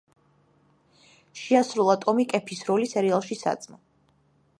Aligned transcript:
შეასრულა 1.41 1.97
ტომი 2.05 2.25
კეფის 2.31 2.63
როლი 2.71 2.89
სერიალში 2.95 3.39
„საძმო“. 3.43 3.79